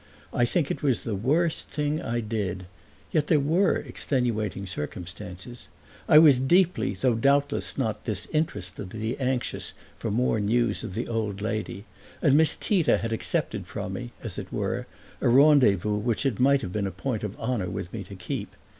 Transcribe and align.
I 0.33 0.45
think 0.45 0.71
it 0.71 0.81
was 0.81 1.01
the 1.03 1.13
worst 1.13 1.67
thing 1.67 2.01
I 2.01 2.21
did; 2.21 2.65
yet 3.11 3.27
there 3.27 3.39
were 3.39 3.75
extenuating 3.75 4.65
circumstances. 4.65 5.67
I 6.09 6.17
was 6.17 6.39
deeply 6.39 6.95
though 6.95 7.13
doubtless 7.13 7.77
not 7.77 8.03
disinterestedly 8.05 9.15
anxious 9.19 9.73
for 9.99 10.09
more 10.09 10.39
news 10.39 10.83
of 10.83 10.95
the 10.95 11.07
old 11.07 11.39
lady, 11.39 11.85
and 12.19 12.33
Miss 12.33 12.55
Tita 12.55 12.97
had 12.97 13.13
accepted 13.13 13.67
from 13.67 13.93
me, 13.93 14.11
as 14.23 14.39
it 14.39 14.51
were, 14.51 14.87
a 15.21 15.29
rendezvous 15.29 15.97
which 15.97 16.25
it 16.25 16.39
might 16.39 16.61
have 16.63 16.73
been 16.73 16.87
a 16.87 16.91
point 16.91 17.23
of 17.23 17.39
honor 17.39 17.69
with 17.69 17.93
me 17.93 18.03
to 18.05 18.15
keep. 18.15 18.55